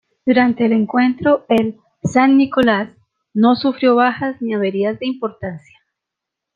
Durante 0.25 0.65
el 0.65 0.71
encuentro 0.71 1.45
el 1.47 1.79
"San 2.03 2.35
Nicolás" 2.35 2.89
no 3.35 3.55
sufrió 3.55 3.93
bajas 3.93 4.41
ni 4.41 4.55
averías 4.55 4.97
de 4.97 5.05
importancia. 5.05 5.77